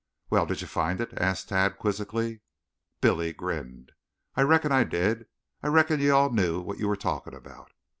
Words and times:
"Well, 0.31 0.47
did 0.47 0.61
you 0.61 0.67
find 0.67 0.99
it?" 0.99 1.13
asked 1.15 1.49
Tad 1.49 1.77
quizzically. 1.77 2.41
Billy 3.01 3.33
grinned. 3.33 3.91
"I 4.33 4.41
reckon 4.41 4.71
I 4.71 4.83
did. 4.83 5.27
I 5.61 5.67
reckon 5.67 5.99
you 5.99 6.11
all 6.15 6.31
knew 6.31 6.59
what 6.59 6.79
you 6.79 6.87
were 6.87 6.95
talking 6.95 7.35
about." 7.35 7.71